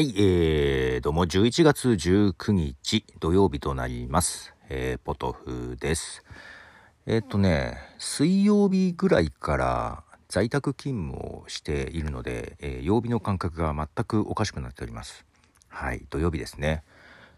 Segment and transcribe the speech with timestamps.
[0.00, 4.54] はい、えー、どうも11月19日土曜日となります。
[4.70, 6.24] えー、ポトフです。
[7.04, 15.26] えーっとね、水曜日ぐらいから在宅勤務をしているので、えー曜日の感覚が全くおかしくなっております。
[15.68, 16.82] はい、土曜日ですね。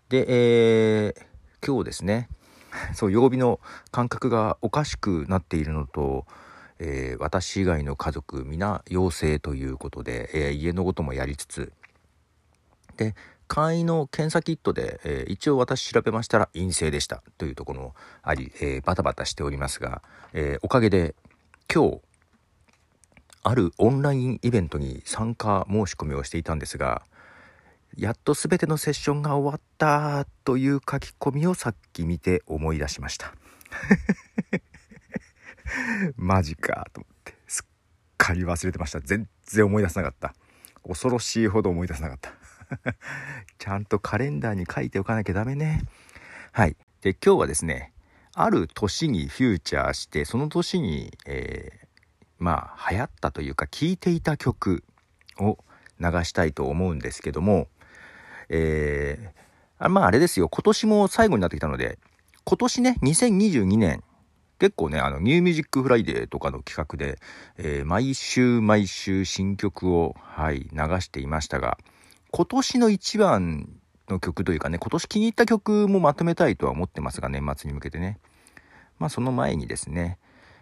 [0.09, 2.29] で、えー今日ですね、
[2.95, 3.59] そう、曜日の
[3.91, 6.27] 感覚がおかしくなっているのと、
[6.79, 11.73] えー私以外の家族皆陽性ということで、えー家のこともやりつつ、
[12.97, 13.15] で
[13.49, 21.15] 簡易の検査キットで、えー一応私調べましたら陰性でしたというところもあり、えーバタバタしておりますが、えーおかげで
[21.73, 22.01] 今日
[23.43, 27.03] あるオンラインイベントに参加申し込みをしていたんですが
[27.97, 33.35] やっと全てのセッションが終わったという書き込みをさっき見て思い出しました。
[36.17, 37.67] マジかと思ってすっ
[38.17, 39.01] かり忘れてました。
[39.01, 40.35] 全然思い出せなかった。
[40.87, 42.33] 恐ろしいほど思い出せなかった。
[43.59, 45.83] ちゃんとカレンダーに書いておかなきゃダメね。
[46.53, 46.77] はい。
[47.01, 47.93] で今日はですね
[48.35, 51.83] ある年にフューチャーしてその年に、えー
[52.39, 54.83] まあ流行ったというか聴いていた曲
[55.39, 55.59] を
[56.01, 57.69] 流したいと思うんですけども
[58.49, 59.43] えー
[59.79, 60.49] あまああれですよ。
[60.49, 61.99] 今年も最後になってきたので
[62.45, 64.03] 今年ね2022年
[64.59, 67.19] 結構ねあのニューミュージックフライデーとかの企画で、
[67.59, 71.79] えー毎週毎週新曲をはい流していましたが
[72.33, 73.69] 今年の一番
[74.09, 78.19] の曲というかね今年気に入った曲もまとめたいとは思ってますが年末に向けてね。
[78.99, 80.19] まあその前にですね、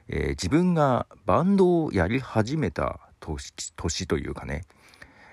[0.08, 4.64] えー自分がバンドをやり始めた年というかね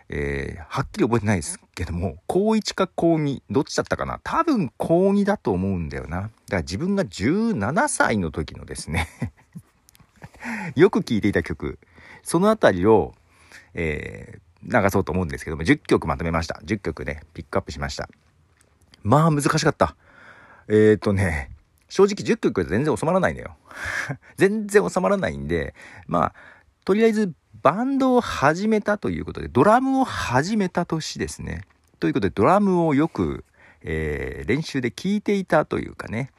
[0.09, 4.19] えーはっきり覚えてないですけども高1か高2どっちだったかな。
[4.23, 6.21] 多分高2だと思うんだよな。
[6.21, 9.07] だから自分が17歳の時のですね
[10.75, 11.79] よく聴いていた曲。
[12.21, 13.15] そのあたりを、
[13.73, 16.59] えー流そうと思うんですけども10曲まとめました。
[16.65, 18.09] 10曲ねピックアップしました。
[19.03, 19.95] まあ難しかった。
[20.67, 21.51] えっ、ー、とね
[21.89, 23.55] 正直10曲で全然収まらないのよ。
[24.37, 25.73] 全然収まらないんで
[26.07, 26.33] まあ
[26.83, 31.61] とりあえずバンドを始めたということでドラムを始めた年ですね。
[31.99, 33.43] ということでドラムをよく、
[33.81, 36.31] えー練習で聴いていたというかね、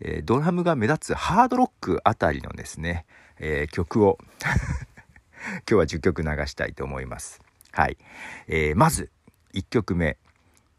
[0.00, 3.06] えードラムが目立つハードロックあたりのですね、
[3.38, 4.18] えー曲を。
[4.40, 7.40] 今日は10曲流したいと思います。
[7.74, 7.98] はい、
[8.46, 9.10] えーまず
[9.52, 10.16] 1曲目。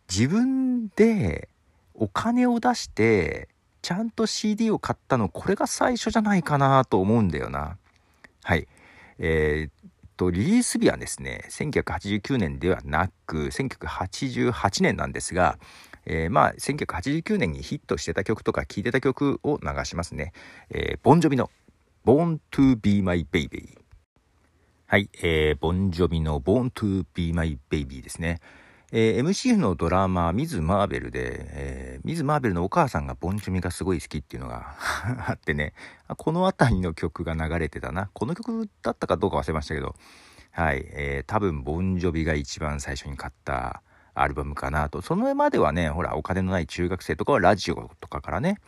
[0.09, 1.49] 自分で
[1.93, 3.49] お金を出して
[3.81, 7.77] ちゃんと CD を買ったのこれが最初じゃないかなと思うんだよな。
[8.43, 8.67] はい。
[9.19, 15.59] えーっとリリース日はですね1989年ではなく1988年なんですが、
[16.05, 20.31] えーまあ1989年にヒットしてた曲とか聴いてた曲を流しますね、
[20.69, 21.51] えーボンジョビの
[22.05, 23.77] 「Born to be my baby」
[24.87, 28.39] はい、えーボンジョビの「Born to be my baby」ですね。
[28.91, 34.75] えー MCF のドラマミズ・マーベルで、えーミズ・マーベルのお母さんがボンジョビがすごい好きっていうのが
[35.27, 35.73] あってね。
[36.07, 38.11] この辺りの曲が流れてたな。
[38.13, 39.95] この曲だったかどうか忘れましたけど。
[40.51, 43.81] はい、えー多分ボンジョビが一番最初に買った
[44.13, 45.01] アルバムかなと。
[45.01, 48.59] その上まではねほらお金のない中学生とかはラジオとかからね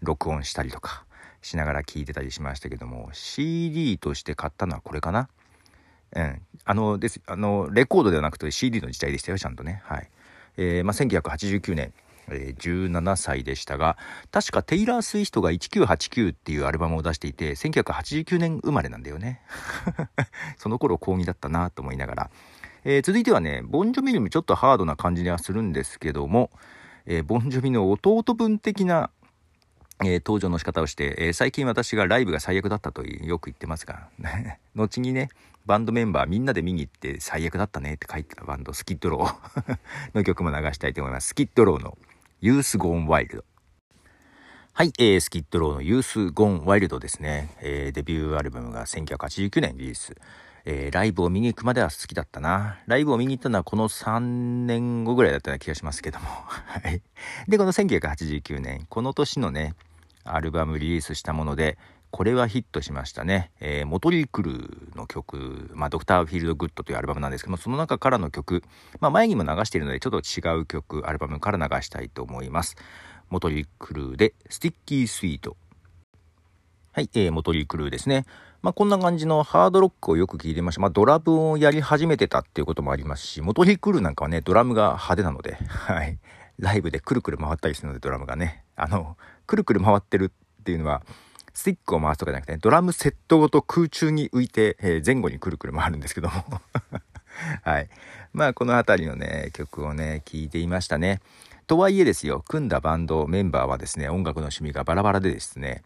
[0.00, 1.04] 録音したりとか
[1.42, 5.28] しながら聴いてたりしましたけども CD として買ったのはこれかな。
[6.14, 7.20] うん、あのです。
[7.26, 9.82] あのレコードではなくて CD の時代でしたよちゃんとね。
[9.84, 10.10] はい、
[10.56, 11.92] えーまあ、1989年、
[12.30, 13.96] えー17歳でしたが
[14.30, 19.40] 確かテイラー・スウィフトが1989っていうアルバムを出していて1989年生まれなんだよね。
[20.56, 22.30] その頃高2だったなと思いながら、
[22.84, 26.50] えー続いてはねボンジョビよりもちょっとハードな感じにはするんですけども、
[27.06, 29.10] えーボンジョビの弟分的な
[30.04, 34.08] えー登場の仕方をして、えー最近私がライブが最悪だったとよく言ってますが
[34.74, 35.28] 後にね
[35.66, 39.78] バンドメンバーみんなで見に行って最悪だったねって書いてたバンドスキッドロー
[40.14, 41.98] の曲も流したいと思いますスキッドローの
[42.40, 43.44] 「ユース・ゴーン・ワイルド」
[44.72, 50.14] はい、えースキッドローの「ユース・ゴーン・ワイルド」ですね、えーデビューアルバムが1989年リリース
[50.70, 52.78] えーライブを見に行くまでは好きだったな。
[52.86, 54.20] ライブを見に行ったのはこの3
[54.66, 56.26] 年後ぐらいだったような気がしますけども。
[56.28, 57.00] はい。
[57.48, 59.74] で、この1989年、この年のね、
[60.34, 61.78] アルバムリリースしたもので、
[62.10, 63.50] これはヒットしましたね。
[63.60, 66.06] えーモトリー・クルーの曲、まあ、 Dr.
[66.06, 68.62] Feelgood というアルバムなんですけども、その中からの曲、
[69.00, 72.76] まあ、前にも流しているので、ちょっと違う曲、アルバムから流したいと思います。
[73.28, 75.56] モトリー・クルーで、 Sticky Sweet。
[76.92, 78.24] はい、えー、モトリー・クルーですね。
[78.62, 80.80] まあ、こんな感じのハードロックをよく聞いてました。
[80.80, 86.18] まあ、ドラムをやり始めてたっていうこともありますし、モトリー・クルーなんかはね、ドラムが派手なので、はい。
[86.58, 88.64] ライブでくるくる回ったりするので、ドラムがね。
[88.78, 89.16] あの、
[89.46, 91.02] くるくる回ってるっていうのは、
[91.52, 96.34] スティックを回すとかじゃなくて、ドラムセットごと空中に浮いて、えー前後にくるくる回るんですけども。
[97.62, 97.88] はい。
[98.32, 101.20] まあこの辺りのね、曲をね、聴いていましたね。
[101.66, 105.82] とはいえですよ、組んだバンドメンバーはですね、音楽の趣味がバラバラでですね、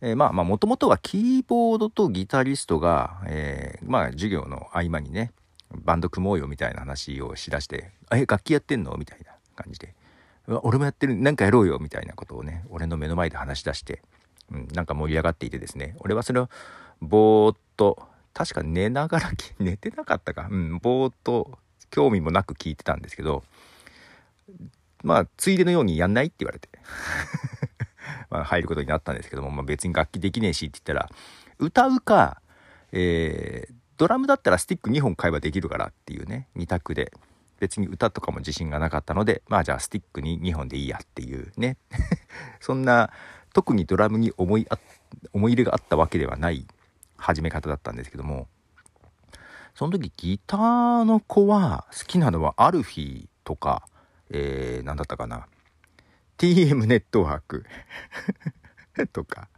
[0.00, 5.32] えー、まあまあもともとはキーボードとギタリストが、えー、まあ授業の合間にね、
[5.74, 8.96] バンド組もうよみたいな話をしだして、え、楽器やってんの？
[8.96, 9.95] みたいな感じで。
[10.48, 14.02] 俺もやってる、なんかやろうよみたいなことをね、俺の目の前で話し出して、
[14.52, 16.48] うん、なんか盛り上がっていてですね、俺はそれを
[17.00, 21.58] ぼーっと、確か寝ながら、 寝てなかったか、うん、ぼーっと
[21.90, 23.44] 興味もなく聞いてたんですけど、
[25.02, 26.68] まあ、ついでのようにやんないって言われて。
[28.30, 31.10] まあ、入ることになったんですけども、まあ、別に楽器できねえしって言ったら、
[31.58, 32.40] 歌うか、
[32.92, 37.12] えー、ドラムだったらスティック2本買えばできるからっていうね、2択で。
[37.58, 41.76] 別に歌とかも自信がなかったので、まあじゃあスティックに2本でいいやっていうね。
[42.60, 43.10] そんな、
[43.52, 44.78] 特にドラムに思いあ、
[45.32, 46.66] 思い入れがあったわけではない
[47.16, 48.48] 始め方だったんですけども、
[49.74, 53.86] その時ギターの子は好きなのはアルフィーとか、
[54.30, 55.46] えー、何だったかな。
[56.38, 57.64] TM ネットワーク
[59.12, 59.48] とか、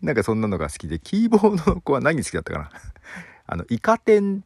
[0.00, 2.70] なんかそんなのが好きで、キーボードの子は何好きだったかな
[3.46, 4.44] あの、イカ天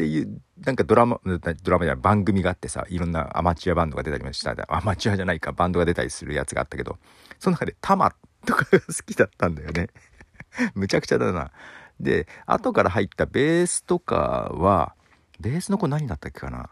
[0.00, 6.98] っていう、なんかドラマ、ドラマじゃない番組があってさ、いろんなアマチュアバンドが出たりもした、アマチュアじゃないか、バンドが出たりするやつがあったけど、
[7.38, 8.14] その中でタマ
[8.46, 9.88] とかが好きだったんだよね。
[10.74, 11.50] むちゃくちゃだな。
[12.00, 14.94] で、後から入ったベースとかは、
[15.38, 16.70] ベースの子何だったっけかな？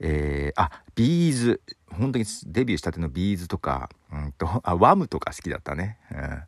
[0.00, 1.62] えー、あ、ビーズ。
[1.92, 5.98] 本当にデビューしたてのビーズとか、うんと、あ、ワムとか好きだったね。
[6.10, 6.42] うん。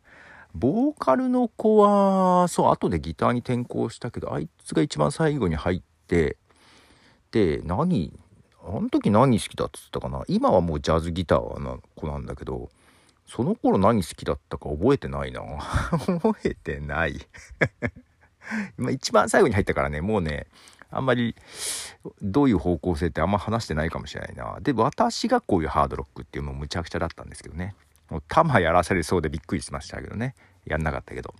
[0.54, 5.82] ボーカルの子は、そう、後でギターに転向したけど、あいつが一番最後に入っ
[6.12, 6.37] て、
[7.31, 8.12] で、何、
[8.62, 10.23] あの時何好きだっつったかな？
[10.29, 12.69] 今はもうジャズギターの子なんだけど、
[13.26, 15.41] その頃何好きだったか覚えてないな。
[16.20, 17.19] 覚えてない
[18.79, 20.47] 今一番最後に入ったからね、もうね、
[20.91, 21.35] あんまり
[22.20, 24.59] どういう方向性ってあんま話してないかもしれないな。
[24.61, 27.75] で、私がこういうハードロックっていうのもむちゃくちゃだったんですけどね。
[28.11, 30.35] もう弾やらされそうでびっくりしましたけどね。
[30.67, 31.35] やんなかったけど。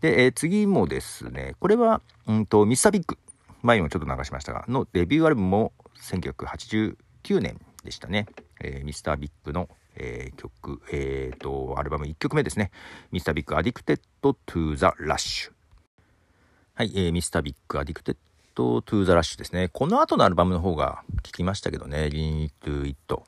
[0.00, 3.16] で、えー、次もですね、これは、うんと、ミスタービッグ。
[3.62, 8.26] 前にもちょっと流しましたが、のデビューアルバムも1989年でしたね。
[8.60, 12.70] えー、ミスタービッグの、えー、曲、えっ、ー、と、アルバム1曲目ですね。
[13.10, 15.52] ミスタービッグ Addicted to That Rush。
[16.74, 18.16] はい、えー、ミスタービッグ Addicted to
[18.54, 19.68] That Rush ですね。
[19.72, 23.24] この後のアルバムの方が聞きましたけどね、 Lean Into It。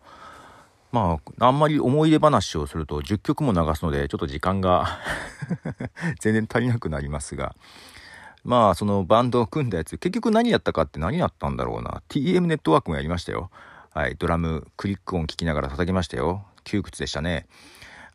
[0.92, 5.00] まあ、あんまり思い出話をすると10曲も流すので、ちょっと時間が
[6.20, 7.56] 全然足りなくなりますが、
[8.44, 12.02] まあ、そのバンドを組んだやつ、結局何やったかって何やったんだろうな。
[12.08, 13.50] TM ネットワークもやりましたよ。
[13.91, 16.44] はい、ドラム、クリック音聞きながら叩きましたよ。
[16.64, 17.46] 窮屈でしたね。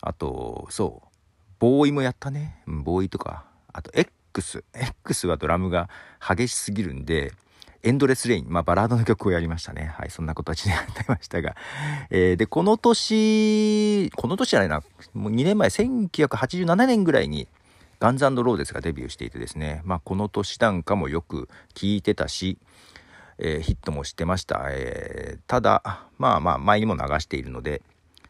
[0.01, 1.07] あと、そう、
[1.57, 2.61] ボーイもやったね。
[2.67, 3.45] ボーイとか。
[3.73, 4.63] あと、X。
[4.73, 5.89] X はドラムが
[6.19, 7.33] 激しすぎるんで、
[7.81, 9.93] エンドレスレイン、まあバラードの曲をやりましたね。
[9.97, 11.55] はい、そんな形でやってましたが。
[12.11, 14.83] えー、で、この年、この年じゃないな、
[15.13, 17.47] もう2年前、1987年ぐらいに、
[17.99, 22.57] ガンズローデスがデビューしていてですね、まあこの年なんかもよく聴いてたし、
[23.37, 24.67] えー、ヒットもしてました。
[24.69, 27.81] えー、ただ、まあまあ前にも流しているので、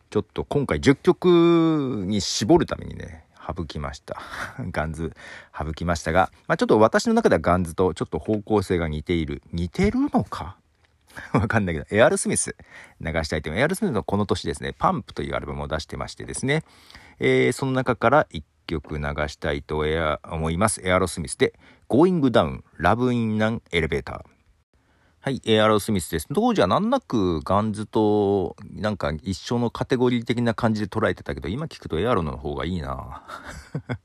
[0.10, 3.26] ちょっと今回10曲に絞るためにね、
[3.56, 4.20] 省きました。
[4.72, 5.14] ガンズ
[5.58, 9.44] 省きましたが、まあ、ちょっと私の中ではガンズとちょっと方向性が似ている。
[9.52, 10.58] 似てるのか？
[11.34, 12.56] わかんないけど、エアルスミス
[13.02, 13.62] 流したいと思います。
[13.62, 16.64] エアルスミスのこの年ですね、パンプというアルバムを出してましてですね、
[17.20, 19.84] えー、その中から1曲流したいと
[20.24, 20.82] 思います。
[20.86, 21.54] エアロスミスで
[21.90, 24.22] Going Down Love in an Elevator。
[25.22, 26.28] はい、エアロスミスです。
[26.34, 33.24] 当時は難なくガンズとなんか一緒のカテゴリー的な感じで捉えてたけど、今聞くとエアロの方がいいな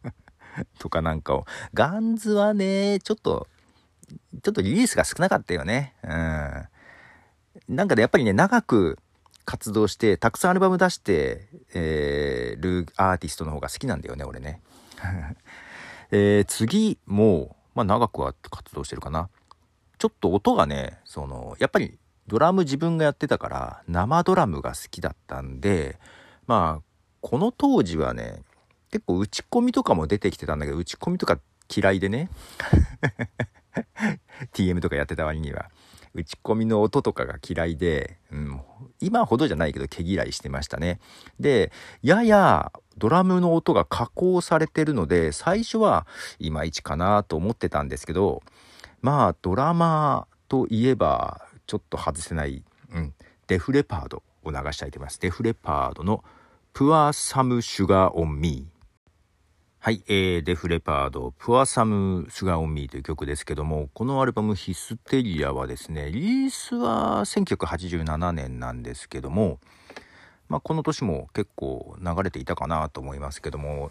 [0.81, 1.45] とかなんかを。
[1.75, 3.47] ガンズはね、ちょっと、
[4.43, 5.95] ちょっとリリースが少なかったよね。
[6.03, 7.77] うん。
[7.77, 8.99] なんかね、やっぱりね、長く
[9.45, 14.61] 活動して、たくさんアルバム出して、えー、るアーティストの方が好きなんだよね、俺ね。
[16.11, 19.29] えー、次も、まあ長くは活動してるかな。
[19.99, 25.99] ちょっと音がね、その、やっぱりドラム自分がやってたから生ドラムが好きだったんで、
[26.47, 26.83] まあ、
[27.21, 28.43] この当時はね、
[28.91, 31.39] 結構打ち込みとかも出てきてたんだけど、打ち込みとか
[31.75, 32.29] 嫌いでね。
[34.53, 35.71] TM とかやってた割には。
[36.15, 38.61] 打ち込みの音とかが嫌いで、うん、
[39.01, 41.01] 今ほどじゃないけど毛嫌いしてましたね。
[41.41, 46.07] で、ややドラムの音が加工されてるので、最初は
[46.39, 48.43] いまいちかなと思ってたんですけど、
[49.03, 53.13] まあ、ドラマーといえば、ちょっと外せない、うん、
[53.49, 55.21] デフレパードを流したいと思います。
[55.21, 56.23] デフレパードの
[56.73, 58.74] Pour Some Sugar on Me。
[59.85, 69.59] はい、えー、デフレパード、 Pour Some Sugar on Me という曲ですけども、このアルバムヒステリアはですね、リリースは1987年なんですけども、
[70.49, 73.91] まあ、この年も結構流れていたかなと思いますけども、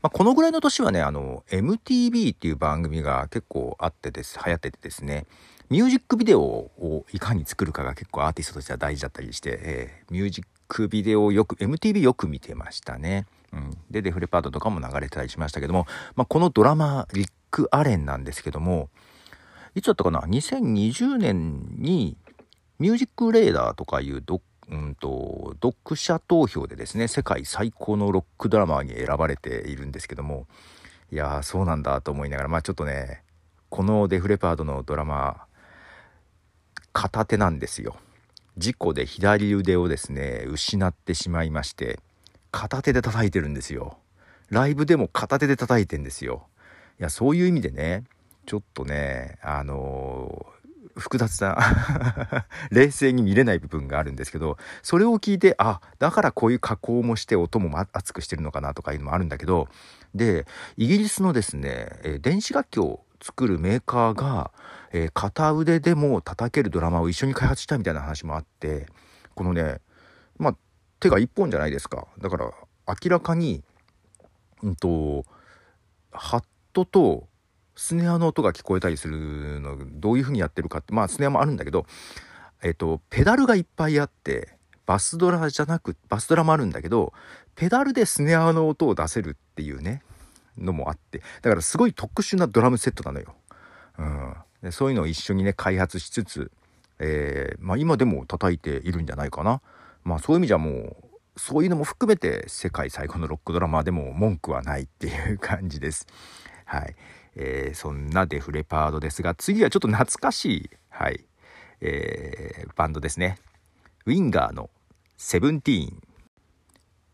[0.00, 5.26] まあ、このぐらいの年はね、あの、MTV っていう番組が結構あってです、流行っててですね、
[5.68, 13.26] ミュージックビデオをいかに作るかが結構アーティストとしては大事だったりして、えー、ミュージックビデオをよく、MTV よく見てましたね。
[13.54, 18.90] うん、でデフレパートとかも流れてたりしましたけども、まあ、このドラマリック・アレンなんですけども
[19.74, 22.16] いつだったかな？2020年に
[22.78, 30.46] ミュージックレーダーとかいうド,、うんと、読者投票でですね世界最高のロックドラマーに選ばれているんですけども
[31.12, 33.22] いやーそうなんだと思いながらまあちょっとね
[33.68, 35.46] このデフレパードのドラマ
[36.92, 37.96] 片手なんですよ。
[38.56, 41.98] 事故で左腕をですね失ってしまいまして。
[42.54, 43.98] 片手で叩いてるんですよ。
[44.48, 46.46] ライブでも片手で叩いてんですよ。
[47.00, 48.04] いや、そういう意味でね、
[48.46, 51.58] ちょっとね、あのー、複雑な
[52.70, 59.66] 冷静に見れない部分があるんですけど、それを聞いて、あ、だからこういう加工もして音も熱くしてるのかなとかいうのもあるんだけど、
[60.14, 60.46] で、
[60.76, 64.52] イギリスのですね、え電子楽器を作るメーカーが、
[64.92, 68.86] えー、片腕でも叩けるドラマを一緒に開発したみたいな話もあって、
[69.34, 69.80] このね、
[70.38, 70.56] まあ、
[71.00, 72.52] 手が一本じゃないですかだから
[72.88, 73.62] 明らかに
[74.62, 75.24] うんと
[76.10, 77.28] ハットと
[77.76, 81.86] スネアの音が聞こえたりするのどういう風にやってるかってまあスネアもあるんだけど
[82.62, 87.12] えっとペダルがいっぱいあってバスドラじゃなくバスドラもあるんだけど
[87.54, 90.02] ペダルでスネアの音を出せるっていうね
[90.58, 93.34] のもあってだからすごい特殊なドラムセットなのよ。
[93.98, 96.50] うん、でそういうのを一緒にね開発しつつ、
[96.98, 99.60] えー、まあ、今でも叩いているんじゃないかな。
[100.04, 100.96] まあそういう意味じゃもう
[101.36, 106.06] そういうのも含めて世界最高のロックドラマーでも文句はないっていう感じです。
[106.64, 106.94] はい。
[107.36, 111.24] えー、そんなデフレパードですが、次はちょっと懐かしい、はい、
[111.80, 113.38] えー、バンドですね。
[114.06, 114.70] ウィンガーの
[115.16, 116.02] Seventeen。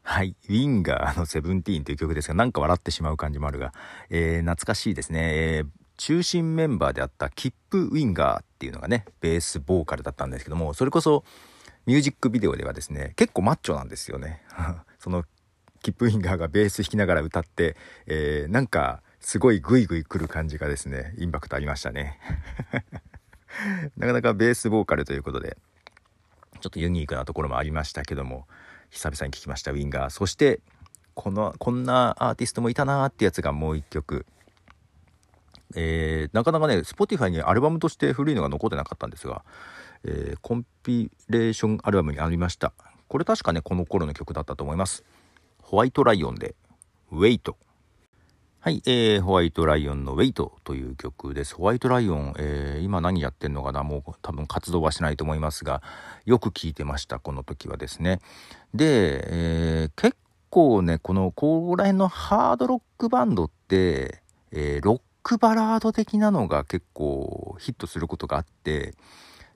[0.03, 0.37] はい。
[0.49, 3.73] ウィンガーの Seventeen という曲ですが、なんか笑ってしまう感じもあるが、
[4.11, 5.57] えー、懐かしいですね。
[5.57, 5.67] えー、
[5.97, 11.25] 中心メンバーであったキップ・ウィンガーっていうのがね、ベースボーカルだったんですけども、それこそ、
[11.87, 14.43] ミュージックビデオではですね結構マッチョなんですよね。
[14.99, 15.25] その
[15.83, 22.19] キップウィンガーがベース弾きながら歌って、えー、なんかすごいグイグイ来る感じがですねインパクトありましたね。
[23.97, 25.57] なかなかベースボーカルということで
[26.61, 28.47] ちょっとユニークなところもありましたけども
[28.91, 30.11] 久々に聴きましたウィンガー。
[30.11, 30.61] そして
[31.15, 34.27] このこんなアーティストもいたなーってやつがもう一曲。
[35.77, 39.45] えー、なかなかね Spotify にアルバムとして古いのが残ってなかったんですが
[40.05, 42.73] えー、コンピレーションアルバムにありました
[43.09, 45.05] これ確かねこの頃の曲だったと思います
[45.63, 46.55] ホワイトライオンで
[47.13, 47.57] ウェイト
[48.63, 51.55] はい、えー、ホワイトライオンのウェイトという曲です。
[51.55, 53.83] ホワイトライオン、えー、今何やってんのかな？
[53.85, 55.81] もう多分活動はしないと思いますが、
[56.27, 58.21] よく聴いてました、この時はですね。
[58.75, 60.15] で、えー、結
[60.51, 64.21] 構ね、この、ここら辺のハードロックバンドって、
[64.53, 68.93] えー、ロックバラード的なのが結構ヒットすることがあって、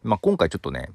[0.05, 0.91] まあ、今回ちょっとね、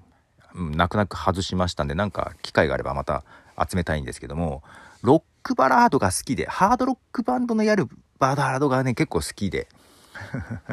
[0.55, 3.23] 泣く泣く外しましたんで、なんか機会があればまた
[3.57, 4.63] 集めたいんですけども、
[5.01, 7.87] ロックバラードが好きで、ハードロックバンドのやる
[8.19, 9.67] バラードがね、結構好きで。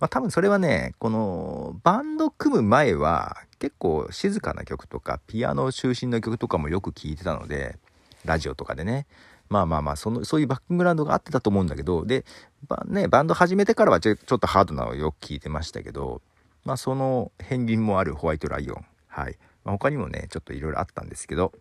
[0.00, 7.78] まあ多分それはね、このバンド組む前は結構静かな曲とかピアノ中心の曲とかもよく聴いてたので、
[8.24, 9.06] ラジオとかでね。
[9.48, 12.26] まあまあまあ、その、そういうバックグラウンドがあってたと思うんだけど、で、
[12.86, 16.20] ね、バンド始めてからはちょちょっとハードなのをよく聞いてましたけど、
[16.64, 18.84] まあ、その片鱗もあるホワイトライオン。
[19.06, 19.38] はい。
[19.64, 21.52] まあ、他にもね、ちょっといろいろあったんですけど。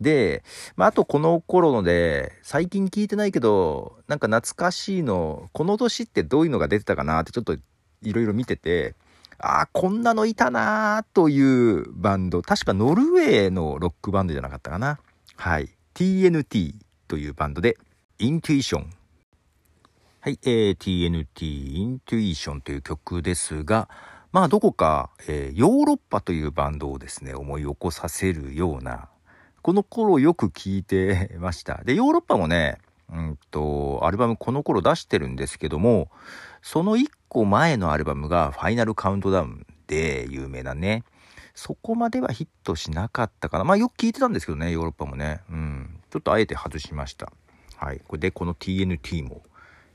[0.00, 0.44] で、
[0.76, 7.56] まあ、あとこの頃ので、最近聞いてないけど、なんか懐かしいの、この年ってどういうのが出てたかなってちょっと
[8.02, 8.94] いろいろ見てて、
[9.38, 14.98] ああ、こんなのいたなーというバンド、確かノルウェーのロックバンドじゃなかったかな。
[15.36, 15.70] はい。
[15.94, 16.74] TNT
[17.08, 17.76] というバンドで、
[18.18, 18.90] イントゥイション。
[20.20, 23.88] はい、えー、TNT イントゥイションという曲ですが、
[24.36, 29.08] まあどこか、えー、ヨーロッパというバンドをですね、思い起こさせるような、
[29.62, 31.82] この頃よく聴いてました。
[31.84, 32.76] で、ヨーロッパもね、
[33.10, 36.10] うんと、アルバムこの頃出してるんですけども、
[36.60, 41.04] その1個前のアルバムがファイナルカウントダウンで有名なね。
[41.54, 43.64] そこまではヒットしなかったかな。
[43.64, 45.40] まあよく聞いてたんですけどね、ヨーロッパもね。
[45.48, 45.98] うん。
[46.10, 47.32] ちょっとあえて外しました。
[47.76, 48.02] はい。
[48.06, 49.40] これで、この TNT も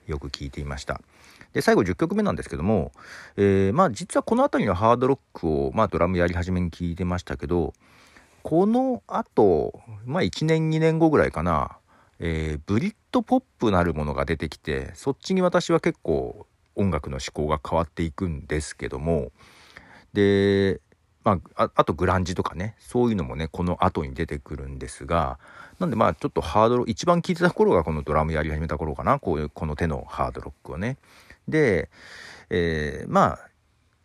[0.08, 1.00] よく聞いていました。
[1.54, 2.92] で、最後10曲目なんですけども、
[3.38, 7.74] えー、まあ実はこの辺りのハードロックを、まあドラムやり始めに聞いてましたけど、
[8.44, 11.78] この後、まあ1年2年後ぐらいかな、
[12.24, 19.32] えー、ブリッドポップなるものが出てきてそっちに私は結構音楽の思考が変わっていくんですけども
[20.14, 20.80] で
[21.24, 25.38] まあ、あとグランジとかねそういうのもねこの後に出てくるんですが
[25.78, 30.98] なんでまあちょっとハードロック一番聴いてた頃がこのドラムやり始めた頃かなこういうこの手のハードロックをね。
[31.52, 31.92] で、
[32.50, 33.40] えー、まあ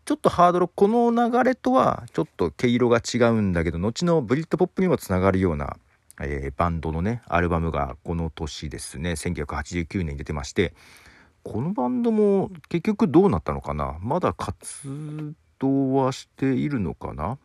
[0.04, 5.78] ちょっとハードロックこの流れとはちょっと毛色が違うんだけど後のブリッドポップにもつながるような、
[6.20, 10.74] えー、バンドのねアルバムがこの年ですね1989年に出てまして
[11.42, 13.96] このバンドも結局どうなったのかな？
[14.00, 17.38] まだ活動はしているのかな？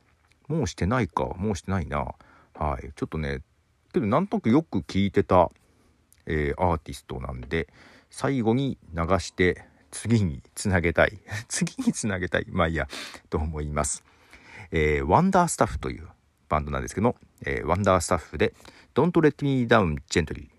[0.47, 1.25] もうしてないか？
[1.37, 2.15] もうしてないな？
[2.55, 2.91] はい。
[2.95, 3.41] ちょっとね
[3.93, 5.51] けどなんとなくよく聞いてた、
[6.25, 7.67] えー、アーティストなんで
[8.09, 11.19] 最後に流して次につなげたい。
[11.47, 12.45] 次につなげたい。
[12.49, 12.87] まあいいや。
[13.29, 14.03] と思います。
[14.71, 16.07] えー、ワンダースタッフという
[16.49, 18.53] バンドなんですけども、えー、ワンダースタッフで
[18.95, 20.49] Don't Let Me Down Gently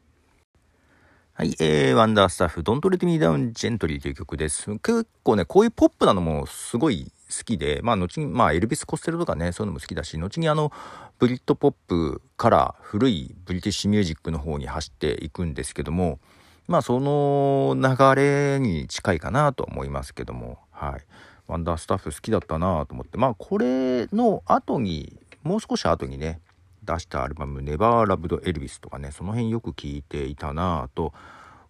[1.34, 4.70] はい、えー、ワンダースタッフ Don't Let Me Down Gently という曲です。
[4.78, 10.70] 結構ねこういうポップなのもすごい好きで、まあ、後に、まあ、エルビス・コステルとかね、そういうのも好きだし、後にあの、
[11.18, 16.20] ブリッドポップから古いブリティッシュミュージックの方に走っていくんですけども、
[16.68, 21.00] まあ、その流れに近いかなと思いますけども、はい。
[21.48, 26.40] ワンダースタッフ好きだったなと思って、まあ、これの後に、もう少し後にね、
[26.84, 31.12] 出したアルバム「ネバーラブド・エルビス」とかねその辺よく聞いていたなと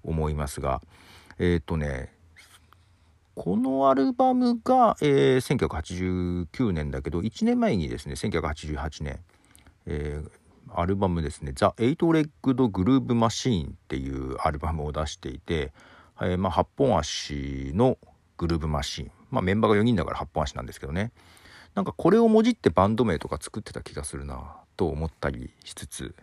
[0.02, 0.80] 思いますが。
[1.38, 2.12] えっ、ー、とね
[3.34, 9.20] このアルバムが、えー、1989年だけど1年前にですね1988年、
[9.86, 10.30] えー、
[10.68, 15.72] アルバムですね「ザ・エイト・レッグド・グルーブ・マシーン」っていうアルバムを出していて、
[16.20, 17.98] えー、まあ、8本足の
[18.38, 21.12] グルーブマシーン、まあ、メンバーが4人だから8本足なんですけどね。
[21.74, 26.14] なんかこれをもじってバンド名とか作ってた気がするなと思ったりしつつ。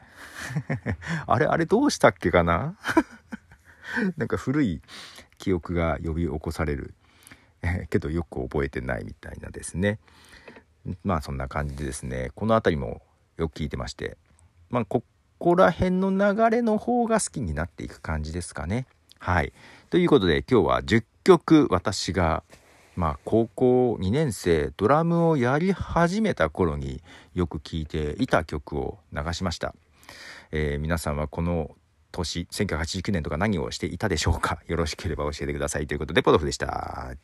[1.26, 2.78] あれあれどうしたっけかな？
[4.18, 4.82] なんか古い
[5.40, 6.94] 記憶が呼び起こされる。
[7.90, 10.00] けどよく覚えてないみたいなですね。
[11.04, 12.32] まあそんな感じでですね。
[12.36, 13.02] この辺りも
[13.38, 14.18] よく聞いてまして。
[14.70, 15.04] まあこ
[15.38, 18.86] こら辺の流れの方が好きになっていく感じですかね。
[19.20, 19.54] はい。
[19.90, 22.44] ということで今日は10曲私が
[22.96, 27.02] まあ高校2年生ドラムをやり始めた頃に
[27.34, 29.74] よく聴いていた曲を流しました、
[30.52, 31.76] えー、皆さんはこの
[32.12, 34.60] 年1989年とか何をしていたでしょうか。
[34.68, 35.88] よろしければ教えてください。
[35.88, 37.16] ということでポドフでした。